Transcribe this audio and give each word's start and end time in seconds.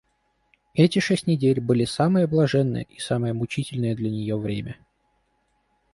Эти 0.73 0.97
шесть 0.97 1.27
недель 1.27 1.59
были 1.61 1.85
самое 1.85 2.25
блаженное 2.25 2.81
и 2.89 2.97
самое 2.97 3.33
мучительное 3.33 3.95
для 3.95 4.09
нее 4.09 4.35
время. 4.35 4.83